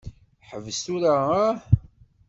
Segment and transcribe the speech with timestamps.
[0.49, 1.57] Ḥbes tura hah.